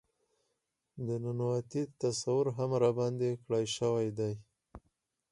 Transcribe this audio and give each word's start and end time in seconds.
د 1.07 1.09
ننواتې 1.23 1.81
تصور 2.01 2.45
هم 2.57 2.71
را 2.81 2.89
وړاندې 2.95 3.29
کړے 3.43 3.61
شوے 3.75 4.07
دے. 4.17 4.31